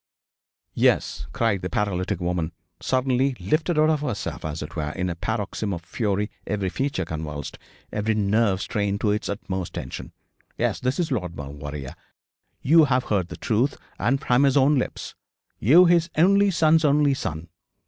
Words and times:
'Yes,' 0.73 1.27
cried 1.31 1.61
the 1.61 1.69
paralytic 1.69 2.19
woman, 2.19 2.53
suddenly 2.79 3.35
lifted 3.39 3.77
out 3.77 3.91
of 3.91 4.01
herself, 4.01 4.43
as 4.43 4.63
it 4.63 4.75
were, 4.75 4.89
in 4.93 5.11
a 5.11 5.15
paroxysm 5.15 5.73
of 5.73 5.83
fury, 5.83 6.31
every 6.47 6.69
feature 6.69 7.05
convulsed, 7.05 7.59
every 7.91 8.15
nerve 8.15 8.59
strained 8.63 8.99
to 9.01 9.11
its 9.11 9.29
utmost 9.29 9.75
tension; 9.75 10.11
'yes, 10.57 10.79
this 10.79 10.99
is 10.99 11.11
Lord 11.11 11.35
Maulevrier. 11.35 11.93
You 12.63 12.85
have 12.85 13.03
heard 13.03 13.27
the 13.27 13.37
truth, 13.37 13.77
and 13.99 14.19
from 14.19 14.41
his 14.41 14.57
own 14.57 14.79
lips. 14.79 15.13
You, 15.59 15.85
his 15.85 16.09
only 16.17 16.49
son's 16.49 16.83
only 16.83 17.13
son. 17.13 17.49